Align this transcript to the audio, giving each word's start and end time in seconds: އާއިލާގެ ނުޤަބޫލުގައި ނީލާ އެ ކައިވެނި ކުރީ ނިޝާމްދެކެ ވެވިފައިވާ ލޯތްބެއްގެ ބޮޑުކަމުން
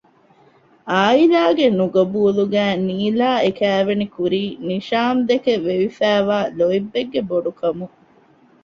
އާއިލާގެ 0.91 1.65
ނުޤަބޫލުގައި 1.77 2.75
ނީލާ 2.87 3.29
އެ 3.43 3.49
ކައިވެނި 3.59 4.05
ކުރީ 4.15 4.43
ނިޝާމްދެކެ 4.67 5.53
ވެވިފައިވާ 5.65 6.37
ލޯތްބެއްގެ 6.57 7.21
ބޮޑުކަމުން 7.29 7.95